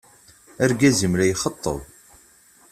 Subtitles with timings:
[0.63, 1.79] Argaz-im la yxeṭṭeb.